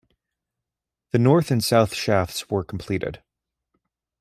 The 1.11 1.19
north 1.19 1.51
and 1.51 1.63
south 1.63 1.93
shafts 1.93 2.49
were 2.49 2.63
completed. 2.63 3.21